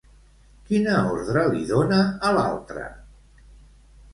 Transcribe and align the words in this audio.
Quina 0.69 0.95
ordre 1.09 1.43
li 1.51 1.61
dona, 1.73 1.99
a 2.29 2.33
l'altre? 2.39 2.87